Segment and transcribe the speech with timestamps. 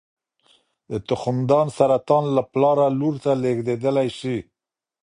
[0.89, 4.37] د تخمدان سرطان له پلاره لور ته لېږدېدلی شي.